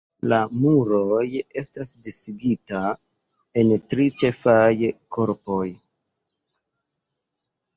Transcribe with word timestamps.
La 0.31 0.37
muroj 0.61 1.25
estas 1.61 1.91
disigita 2.07 2.81
en 3.63 3.75
tri 3.93 4.09
ĉefaj 4.23 4.73
korpoj. 5.19 5.63